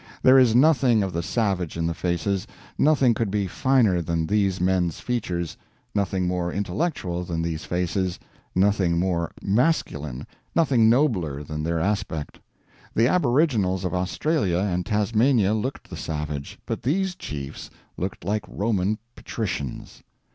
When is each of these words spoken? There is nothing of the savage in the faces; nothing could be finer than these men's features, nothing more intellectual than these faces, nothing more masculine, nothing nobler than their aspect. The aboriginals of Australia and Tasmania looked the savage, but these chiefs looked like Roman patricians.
There 0.23 0.39
is 0.39 0.55
nothing 0.55 1.03
of 1.03 1.13
the 1.13 1.21
savage 1.21 1.77
in 1.77 1.85
the 1.85 1.93
faces; 1.93 2.47
nothing 2.75 3.13
could 3.13 3.29
be 3.29 3.45
finer 3.45 4.01
than 4.01 4.25
these 4.25 4.59
men's 4.59 4.99
features, 4.99 5.55
nothing 5.93 6.25
more 6.25 6.51
intellectual 6.51 7.23
than 7.23 7.43
these 7.43 7.65
faces, 7.65 8.17
nothing 8.55 8.97
more 8.97 9.31
masculine, 9.43 10.25
nothing 10.55 10.89
nobler 10.89 11.43
than 11.43 11.61
their 11.61 11.79
aspect. 11.79 12.39
The 12.95 13.07
aboriginals 13.07 13.85
of 13.85 13.93
Australia 13.93 14.57
and 14.57 14.83
Tasmania 14.87 15.53
looked 15.53 15.87
the 15.91 15.95
savage, 15.97 16.57
but 16.65 16.81
these 16.81 17.13
chiefs 17.13 17.69
looked 17.95 18.25
like 18.25 18.41
Roman 18.47 18.97
patricians. 19.15 20.01